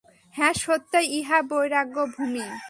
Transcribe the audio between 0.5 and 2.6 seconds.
সত্যই ইহা বৈরাগ্য-ভূমি।